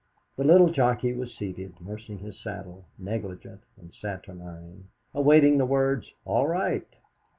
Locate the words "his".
2.17-2.41